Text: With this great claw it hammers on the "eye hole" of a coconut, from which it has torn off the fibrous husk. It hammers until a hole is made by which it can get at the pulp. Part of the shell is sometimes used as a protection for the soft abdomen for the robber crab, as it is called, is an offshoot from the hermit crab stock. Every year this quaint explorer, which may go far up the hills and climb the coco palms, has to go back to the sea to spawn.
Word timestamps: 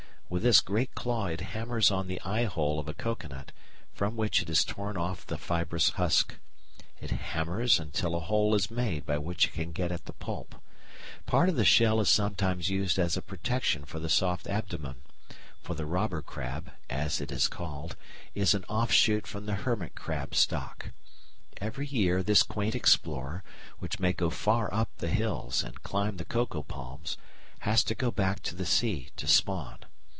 With 0.33 0.43
this 0.43 0.61
great 0.61 0.95
claw 0.95 1.25
it 1.25 1.41
hammers 1.41 1.91
on 1.91 2.07
the 2.07 2.21
"eye 2.21 2.45
hole" 2.45 2.79
of 2.79 2.87
a 2.87 2.93
coconut, 2.93 3.51
from 3.93 4.15
which 4.15 4.41
it 4.41 4.47
has 4.47 4.63
torn 4.63 4.95
off 4.95 5.27
the 5.27 5.37
fibrous 5.37 5.89
husk. 5.89 6.37
It 7.01 7.11
hammers 7.11 7.81
until 7.81 8.15
a 8.15 8.21
hole 8.21 8.55
is 8.55 8.71
made 8.71 9.05
by 9.05 9.17
which 9.17 9.47
it 9.47 9.51
can 9.51 9.73
get 9.73 9.91
at 9.91 10.05
the 10.05 10.13
pulp. 10.13 10.55
Part 11.25 11.49
of 11.49 11.57
the 11.57 11.65
shell 11.65 11.99
is 11.99 12.07
sometimes 12.07 12.69
used 12.69 12.97
as 12.97 13.17
a 13.17 13.21
protection 13.21 13.83
for 13.83 13.99
the 13.99 14.07
soft 14.07 14.47
abdomen 14.47 15.01
for 15.61 15.73
the 15.75 15.85
robber 15.85 16.21
crab, 16.21 16.71
as 16.89 17.19
it 17.19 17.29
is 17.29 17.49
called, 17.49 17.97
is 18.33 18.53
an 18.53 18.63
offshoot 18.69 19.27
from 19.27 19.47
the 19.47 19.55
hermit 19.55 19.95
crab 19.95 20.33
stock. 20.33 20.91
Every 21.57 21.85
year 21.87 22.23
this 22.23 22.41
quaint 22.41 22.73
explorer, 22.73 23.43
which 23.79 23.99
may 23.99 24.13
go 24.13 24.29
far 24.29 24.73
up 24.73 24.91
the 24.99 25.09
hills 25.09 25.61
and 25.61 25.83
climb 25.83 26.15
the 26.15 26.23
coco 26.23 26.63
palms, 26.63 27.17
has 27.59 27.83
to 27.83 27.95
go 27.95 28.11
back 28.11 28.39
to 28.43 28.55
the 28.55 28.65
sea 28.65 29.09
to 29.17 29.27
spawn. 29.27 29.79